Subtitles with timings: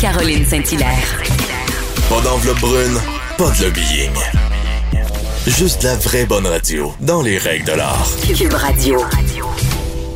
[0.00, 1.22] Caroline Saint-Hilaire.
[2.08, 2.98] Pas d'enveloppe brune,
[3.36, 4.14] pas de lobbying.
[5.44, 8.06] Juste la vraie bonne radio, dans les règles de l'art.
[8.36, 9.00] Cube Radio.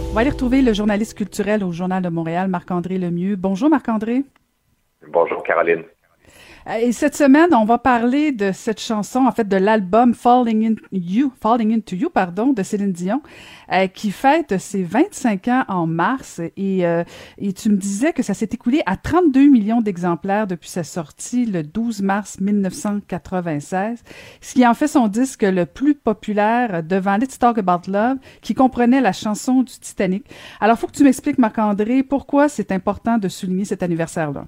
[0.09, 3.35] On va aller retrouver le journaliste culturel au Journal de Montréal, Marc-André Lemieux.
[3.35, 4.23] Bonjour Marc-André.
[5.09, 5.83] Bonjour Caroline.
[6.71, 10.75] Et cette semaine, on va parler de cette chanson, en fait, de l'album Falling in
[10.93, 13.21] You, Falling Into You, pardon, de Céline Dion,
[13.73, 16.41] euh, qui fête ses 25 ans en mars.
[16.57, 17.03] Et, euh,
[17.39, 21.47] et tu me disais que ça s'est écoulé à 32 millions d'exemplaires depuis sa sortie
[21.47, 24.05] le 12 mars 1996,
[24.41, 28.55] ce qui en fait son disque le plus populaire devant Let's Talk About Love, qui
[28.55, 30.27] comprenait la chanson du Titanic.
[30.61, 34.47] Alors, faut que tu m'expliques, Marc-André, pourquoi c'est important de souligner cet anniversaire-là?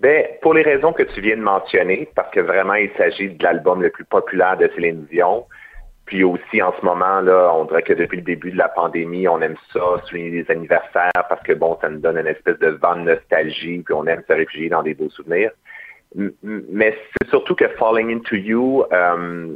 [0.00, 3.44] Ben, pour les raisons que tu viens de mentionner, parce que vraiment, il s'agit de
[3.44, 5.46] l'album le plus populaire de Céline Dion.
[6.06, 9.28] Puis aussi, en ce moment, là, on dirait que depuis le début de la pandémie,
[9.28, 12.68] on aime ça, souligner les anniversaires, parce que bon, ça nous donne une espèce de
[12.68, 15.52] vent de nostalgie, puis on aime se réfugier dans des beaux souvenirs.
[16.42, 19.54] Mais c'est surtout que Falling Into You, euh,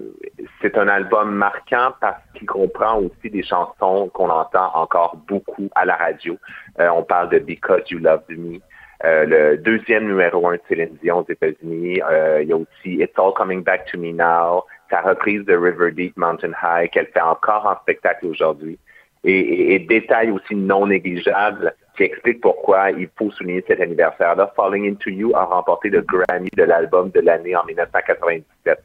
[0.63, 5.85] c'est un album marquant parce qu'il comprend aussi des chansons qu'on entend encore beaucoup à
[5.85, 6.37] la radio.
[6.79, 8.61] Euh, on parle de Because You Loved Me,
[9.05, 12.01] euh, le deuxième numéro un de Céline Dion aux États-Unis.
[12.03, 15.55] Euh, il y a aussi It's All Coming Back to Me Now, sa reprise de
[15.55, 18.79] River Deep Mountain High qu'elle fait encore en spectacle aujourd'hui.
[19.25, 24.53] Et, et, et détail aussi non négligeable qui explique pourquoi il faut souligner cet anniversaire-là.
[24.57, 28.83] Falling Into You a remporté le Grammy de l'album de l'année en 1997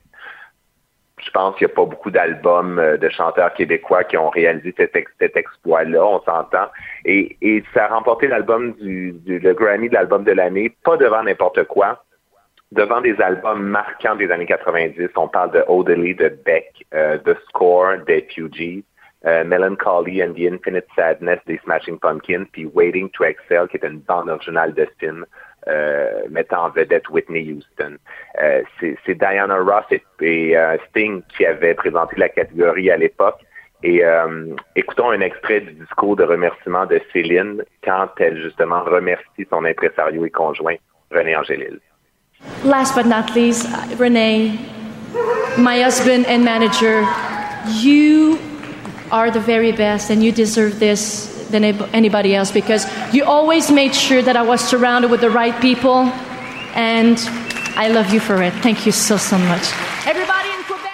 [1.24, 4.74] je pense qu'il n'y a pas beaucoup d'albums euh, de chanteurs québécois qui ont réalisé
[4.78, 6.68] cet, ex- cet exploit-là, on s'entend.
[7.06, 11.64] Et, ça a remporté l'album du, le Grammy de l'album de l'année, pas devant n'importe
[11.66, 12.04] quoi,
[12.72, 15.10] devant des albums marquants des années 90.
[15.16, 18.84] On parle de Odelay, de Beck, euh, The Score, des Fugees,
[19.26, 23.86] euh, Melancholy and the Infinite Sadness des Smashing Pumpkins, puis Waiting to Excel, qui est
[23.86, 25.26] une bande originale de film
[25.68, 27.98] euh, mettant en vedette Whitney Houston.
[28.42, 29.86] Euh, c'est Diana Ross
[30.22, 33.40] et, euh, Sting qui avaient présenté la catégorie à l'époque.
[33.82, 34.04] Et
[34.76, 40.26] écoutons un extrait du discours de remerciement de Céline quand elle justement remercie son impresario
[40.26, 40.76] et conjoint
[41.12, 41.80] René Angélil.
[42.66, 44.60] Last but not least, Renee,
[45.58, 47.06] my husband and manager,
[47.82, 48.38] you
[49.14, 53.94] are the very best and you deserve this than anybody else because you always made
[53.94, 56.12] sure that I was surrounded with the right people
[56.76, 57.18] and
[57.76, 58.54] I love you for it.
[58.62, 59.72] Thank you so, so much.
[60.06, 60.90] Everybody in Quebec.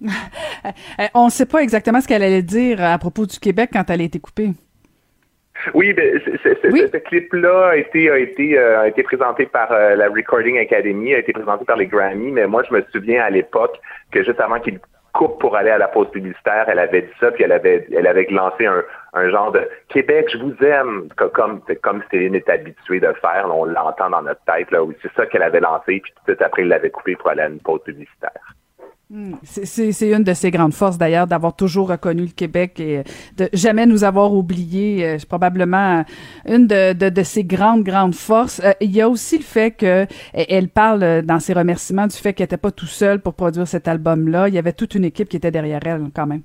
[1.00, 3.88] Euh, on ne sait pas exactement ce qu'elle allait dire à propos du Québec quand
[3.88, 4.50] elle a été coupée.
[5.72, 6.82] Oui, ben, c'est- c'est- Oui?
[6.92, 11.14] ce clip-là a été, a, été, euh, a été présenté par euh, la Recording Academy,
[11.14, 13.78] a été présenté par les Grammy, mais moi, je me souviens à l'époque
[14.12, 14.78] que juste avant qu'il
[15.12, 18.06] coupe pour aller à la pause publicitaire, elle avait dit ça, puis elle avait, elle
[18.06, 18.82] avait lancé un,
[19.14, 23.48] un genre de Québec, je vous aime, co- comme, comme Céline est habituée de faire,
[23.48, 26.32] là, on l'entend dans notre tête, là, c'est ça qu'elle avait lancé, puis tout de
[26.32, 28.54] suite après, elle l'avait coupé pour aller à une pause publicitaire.
[29.42, 33.02] C'est- C'est c'est une de ses grandes forces d'ailleurs d'avoir toujours reconnu le Québec et
[33.36, 35.04] de jamais nous avoir oublié.
[35.04, 36.04] euh, C'est probablement
[36.46, 38.60] une de, de, de ses grandes grandes forces.
[38.64, 42.06] Euh, il y a aussi le fait que elle- elle parle euh, dans ses remerciements
[42.06, 44.46] du fait qu'elle n'était pas tout seule pour produire cet album-là.
[44.48, 46.42] Il y avait toute une équipe qui était derrière elle quand même.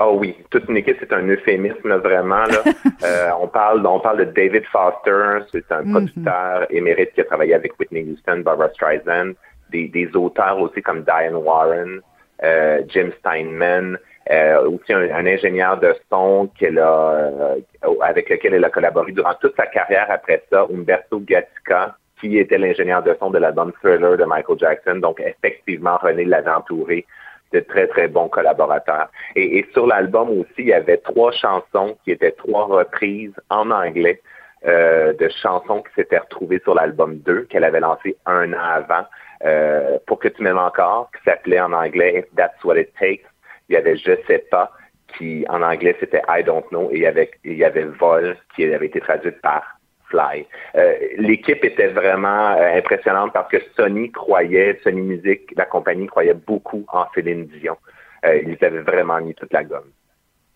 [0.00, 2.44] Oh oui, toute une équipe, c'est un euphémisme là, vraiment.
[2.44, 2.62] Là.
[3.04, 7.52] Euh, on parle, on parle de David Foster, c'est un producteur émérite qui a travaillé
[7.52, 9.32] avec Whitney Houston, Barbara Streisand,
[9.72, 12.00] des, des auteurs aussi comme Diane Warren,
[12.42, 13.98] euh, Jim Steinman,
[14.30, 17.56] euh, aussi un, un ingénieur de son qu'elle a, euh,
[18.02, 22.58] avec lequel elle a collaboré durant toute sa carrière après ça, Umberto Gatica, qui était
[22.58, 24.96] l'ingénieur de son de l'album Thriller de Michael Jackson.
[24.96, 27.04] Donc effectivement, René l'avait entouré
[27.52, 29.08] de très, très bons collaborateurs.
[29.34, 33.70] Et, et sur l'album aussi, il y avait trois chansons qui étaient trois reprises en
[33.70, 34.20] anglais
[34.64, 39.04] euh, de chansons qui s'étaient retrouvées sur l'album 2 qu'elle avait lancé un an avant
[39.44, 43.26] euh, pour que tu m'aimes encore, qui s'appelait en anglais That's What It Takes.
[43.68, 44.70] Il y avait Je sais pas,
[45.16, 48.36] qui en anglais c'était I Don't Know, et il y avait, il y avait Vol,
[48.54, 50.46] qui avait été traduite par Fly.
[50.76, 56.34] Euh, L'équipe était vraiment euh, impressionnante parce que Sony croyait, Sony Music, la compagnie croyait
[56.34, 57.76] beaucoup en Céline Dion.
[58.24, 59.90] Ils avaient vraiment mis toute la gomme.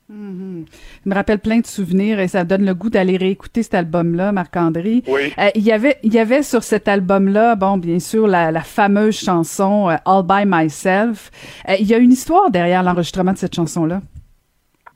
[0.08, 0.64] Il
[1.04, 5.02] me rappelle plein de souvenirs et ça donne le goût d'aller réécouter cet album-là, Marc-André.
[5.08, 5.34] Oui.
[5.36, 8.60] Euh, il y avait, il y avait sur cet album-là, bon, bien sûr, la, la
[8.60, 11.30] fameuse chanson euh, All by Myself.
[11.68, 14.00] Euh, il y a une histoire derrière l'enregistrement de cette chanson-là.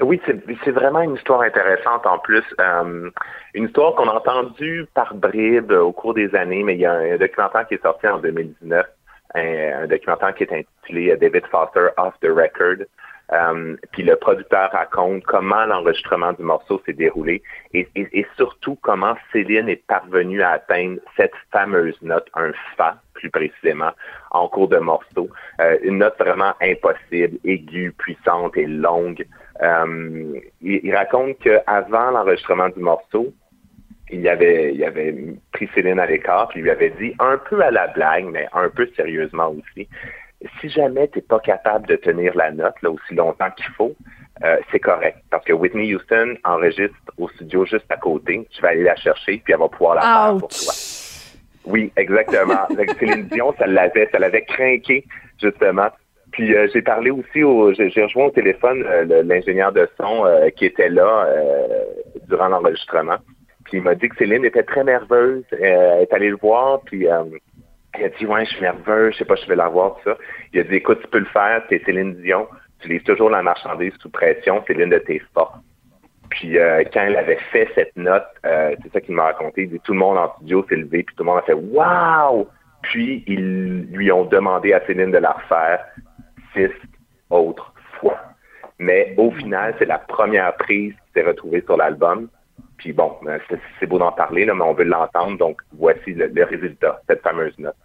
[0.00, 2.44] Oui, c'est vraiment une histoire intéressante en plus.
[2.60, 3.10] Euh,
[3.54, 6.92] une histoire qu'on a entendue par bribes au cours des années, mais il y a
[6.92, 8.86] un, documentaire qui est sorti en 2019,
[9.34, 12.86] un, un documentaire qui est intitulé David Foster Off the Record.
[13.32, 17.42] Euh, puis le producteur raconte comment l'enregistrement du morceau s'est déroulé
[17.72, 17.86] et,
[18.36, 23.92] surtout comment Céline est parvenue à atteindre cette fameuse note, un fa plus précisément,
[24.30, 25.28] en cours de morceau.
[25.60, 29.26] Euh, une note vraiment impossible, aiguë, puissante et longue.
[29.62, 33.34] Euh, il, il, raconte qu'avant l'enregistrement du morceau,
[34.12, 35.14] il avait, il avait
[35.52, 38.68] pris Céline à l'écart, puis lui avait dit, un peu à la blague, mais un
[38.68, 39.88] peu sérieusement aussi,
[40.60, 43.94] si jamais tu n'es pas capable de tenir la note là, aussi longtemps qu'il faut,
[44.42, 45.18] euh, c'est correct.
[45.30, 48.46] Parce que Whitney Houston enregistre au studio juste à côté.
[48.50, 50.72] Tu vas aller la chercher, puis elle va pouvoir la faire pour toi.
[51.66, 52.66] Oui, exactement.
[52.98, 55.04] Céline Dion, ça l'avait, ça l'avait craqué,
[55.40, 55.88] justement.
[56.32, 60.24] Puis euh, j'ai parlé aussi au, j'ai rejoint au téléphone euh, l'ingénieur de son
[60.56, 61.26] qui était là
[62.28, 63.16] durant l'enregistrement.
[63.64, 65.44] Puis il m'a dit que Céline était très nerveuse.
[65.52, 67.06] elle est allée le voir, puis
[67.98, 70.16] il a dit, ouais, je suis nerveux, je sais pas, je vais l'avoir, tout ça.
[70.52, 72.48] Il a dit, écoute, tu peux le faire, t'es Céline Dion,
[72.80, 75.58] tu lises toujours la marchandise sous pression, c'est l'une de tes forces.
[76.30, 79.70] Puis euh, quand elle avait fait cette note, euh, c'est ça qu'il m'a raconté, il
[79.70, 82.46] dit, tout le monde en studio s'est levé, puis tout le monde a fait Waouh!
[82.82, 85.84] Puis ils lui ont demandé à Céline de la refaire
[86.54, 86.70] six
[87.28, 88.18] autres fois.
[88.78, 92.28] Mais au final, c'est la première prise qui s'est retrouvée sur l'album.
[92.80, 93.38] Puis bon, ben,
[93.78, 95.36] c'est beau d'en parler, mais on veut l'entendre.
[95.36, 97.76] Donc, voici le résultat, cette fameuse note.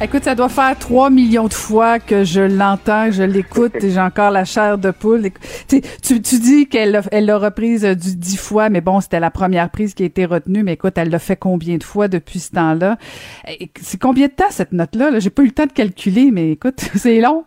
[0.00, 4.00] Écoute, ça doit faire 3 millions de fois que je l'entends, je l'écoute et j'ai
[4.00, 5.28] encore la chair de poule.
[5.66, 5.80] Tu,
[6.20, 9.94] dis qu'elle elle l'a reprise euh, du 10 fois, mais bon, c'était la première prise
[9.94, 10.62] qui a été retenue.
[10.62, 12.96] Mais écoute, elle l'a fait combien de fois depuis ce temps-là?
[13.80, 15.10] C'est combien de temps cette note-là?
[15.10, 17.44] -là, j'ai pas eu le temps de calculer, mais écoute, c'est long.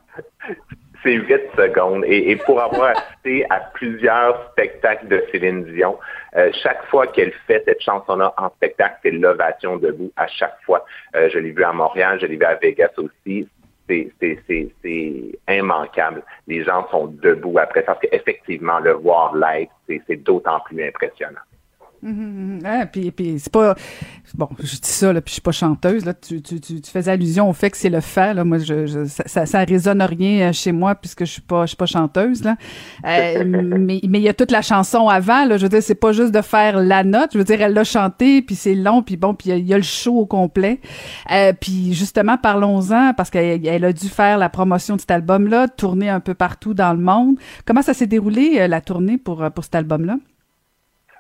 [1.04, 2.04] C'est 8 secondes.
[2.06, 5.98] Et, pour avoir assisté à plusieurs spectacles de Céline Dion,
[6.36, 10.86] euh, chaque fois qu'elle fait cette chanson-là en spectacle, c'est l'ovation debout à chaque fois.
[11.16, 13.48] Euh, je l'ai vu à Montréal, je l'ai vu à Vegas aussi.
[13.88, 16.24] C'est immanquable.
[16.48, 19.68] Les gens sont debout après parce qu'effectivement, le voir live,
[20.08, 21.42] c'est d'autant plus impressionnant.
[22.02, 22.60] Mm
[22.92, 23.76] puis, puis c'est pas
[24.34, 26.14] bon, je dis ça là, puis je suis pas chanteuse là.
[26.14, 28.44] Tu, tu, tu, tu faisais allusion au fait que c'est le fait là.
[28.44, 31.70] Moi, je, je ça, ça, résonne rien euh, chez moi puisque je suis pas, je
[31.70, 32.56] suis pas chanteuse là.
[33.06, 35.58] Euh, mais mais il y a toute la chanson avant là.
[35.58, 37.32] Je veux dire, c'est pas juste de faire la note.
[37.34, 39.78] Je veux dire, elle l'a chanté puis c'est long puis bon puis il y, a
[39.78, 40.80] le show au complet.
[41.32, 45.48] Euh, puis justement, parlons-en parce qu'elle elle a dû faire la promotion de cet album
[45.48, 47.36] là, tourner un peu partout dans le monde.
[47.66, 50.16] Comment ça s'est déroulé euh, la tournée pour pour cet album là?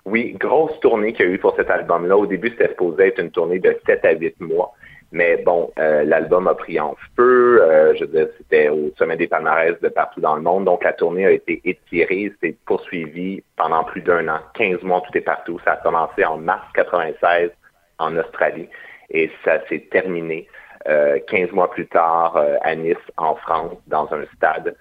[0.05, 2.17] Oui, grosse tournée qu'il y a eu pour cet album-là.
[2.17, 4.73] Au début, c'était supposé être une tournée de 7 à 8 mois.
[5.11, 7.61] Mais bon, euh, l'album a pris en feu.
[7.61, 10.65] Euh, je veux dire, c'était au sommet des palmarès de partout dans le monde.
[10.65, 14.39] Donc, la tournée a été étirée, c'était poursuivie pendant plus d'un an.
[14.53, 15.59] 15 mois, tout est partout.
[15.65, 17.51] Ça a commencé en mars 96
[17.99, 18.69] en Australie
[19.09, 20.47] et ça s'est terminé
[20.87, 24.75] euh, 15 mois plus tard à Nice, en France, dans un stade.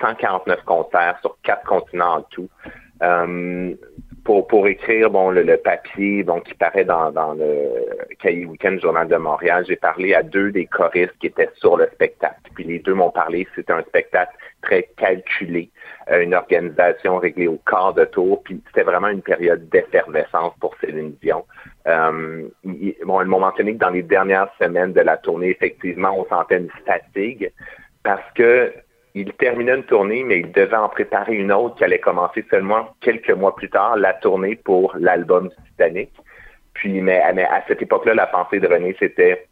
[0.00, 2.48] 149 concerts sur quatre continents en tout
[4.26, 9.06] pour, pour écrire bon le, papier bon qui paraît dans, dans le Cahier Weekend Journal
[9.06, 12.40] de Montréal, j'ai parlé à deux des choristes qui étaient sur le spectacle.
[12.56, 15.70] Puis les deux m'ont parlé, c'était un spectacle très calculé,
[16.10, 20.74] euh, une organisation réglée au quart de tour, puis c'était vraiment une période d'effervescence pour
[20.80, 21.44] Céline Dion.
[21.86, 22.48] Euh,
[23.04, 26.58] bon, ils m'ont mentionné que dans les dernières semaines de la tournée, effectivement, on sentait
[26.58, 27.52] une fatigue
[28.02, 28.72] parce que
[29.16, 32.94] il terminait une tournée, mais il devait en préparer une autre qui allait commencer seulement
[33.00, 36.10] quelques mois plus tard, la tournée pour l'album Titanic.
[36.74, 39.46] Puis, mais, à cette époque-là, la pensée de René, c'était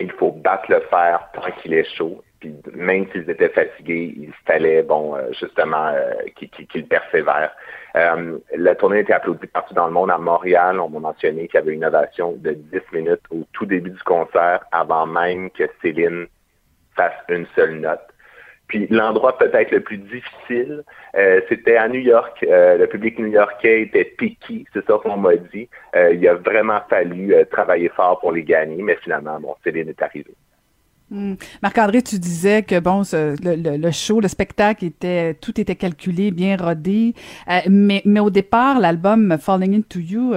[0.00, 2.20] il faut battre le fer tant qu'il est chaud.
[2.40, 7.52] Puis même s'ils étaient fatigués, il fallait, bon, euh, justement, euh, qu'ils persévèrent.
[7.94, 10.10] Euh, la tournée été applaudie partout dans le monde.
[10.10, 13.66] À Montréal, on m'a mentionné qu'il y avait une ovation de 10 minutes au tout
[13.66, 16.26] début du concert, avant même que Céline
[16.96, 18.00] fasse une seule note.
[18.68, 20.82] Puis l'endroit peut-être le plus difficile,
[21.16, 22.44] euh, c'était à New York.
[22.48, 25.68] Euh, le public new-yorkais était piqué, c'est ça qu'on m'a dit.
[25.94, 30.02] Euh, il a vraiment fallu travailler fort pour les gagner, mais finalement, bon, Céline est
[30.02, 30.34] arrivée.
[31.08, 31.34] Hmm.
[31.62, 37.14] Marc-André, tu disais que bon, le, show, le spectacle était, tout était calculé, bien rodé,
[37.68, 40.34] mais, mais au départ, l'album Falling Into You,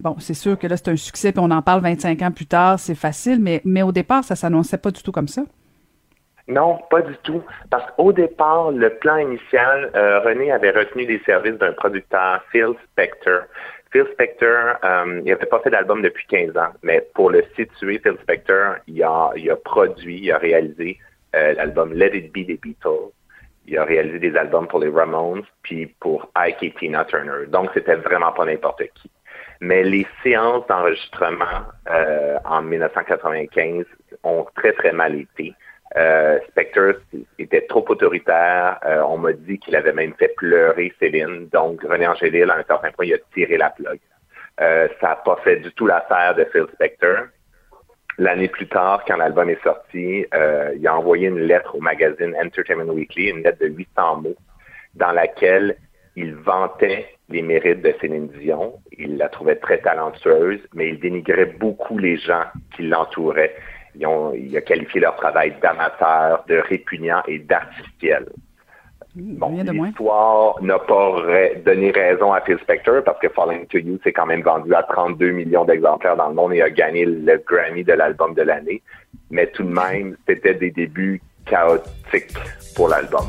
[0.00, 2.44] bon, c'est sûr que là c'est un succès, puis on en parle 25 ans plus
[2.44, 5.44] tard, c'est facile, mais mais au départ, ça s'annonçait pas du tout comme ça.
[6.48, 7.42] Non, pas du tout.
[7.70, 12.74] Parce qu'au départ, le plan initial, euh, René avait retenu les services d'un producteur, Phil
[12.92, 13.42] Spector.
[13.90, 17.98] Phil Spector, euh, il n'avait pas fait d'album depuis 15 ans, mais pour le situer,
[17.98, 20.98] Phil Spector, il a, il a produit, il a réalisé
[21.34, 23.10] euh, l'album Let It Be des Beatles.
[23.66, 27.46] Il a réalisé des albums pour les Ramones, puis pour Ike et Tina Turner.
[27.48, 29.10] Donc, c'était vraiment pas n'importe qui.
[29.60, 33.84] Mais les séances d'enregistrement euh, en 1995
[34.22, 35.54] ont très, très mal été.
[35.96, 37.00] Euh, Spectre
[37.38, 38.78] était trop autoritaire.
[38.84, 41.48] Euh, on m'a dit qu'il avait même fait pleurer Céline.
[41.48, 43.98] Donc, René Angélil, à un certain point, il a tiré la plug.
[44.60, 47.26] Euh, ça n'a pas fait du tout l'affaire de Phil Spector.
[48.18, 52.34] L'année plus tard, quand l'album est sorti, euh, il a envoyé une lettre au magazine
[52.42, 54.36] Entertainment Weekly, une lettre de 800 mots,
[54.94, 55.76] dans laquelle
[56.14, 58.80] il vantait les mérites de Céline Dion.
[58.92, 63.54] Il la trouvait très talentueuse, mais il dénigrait beaucoup les gens qui l'entouraient.
[63.98, 68.26] Il a qualifié leur travail d'amateur, de répugnant et d'artificiel.
[69.18, 71.22] Bon, l'histoire n'a pas
[71.64, 74.82] donné raison à Phil Spector parce que Falling to You s'est quand même vendu à
[74.82, 78.82] 32 millions d'exemplaires dans le monde et a gagné le Grammy de l'album de l'année.
[79.30, 82.36] Mais tout de même, c'était des débuts chaotiques
[82.74, 83.24] pour l'album.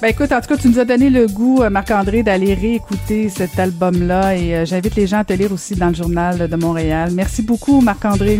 [0.00, 3.28] Ben écoute, en tout cas, tu nous as donné le goût, euh, Marc-André, d'aller réécouter
[3.28, 6.56] cet album-là et euh, j'invite les gens à te lire aussi dans le journal de
[6.56, 7.10] Montréal.
[7.14, 8.38] Merci beaucoup, Marc-André.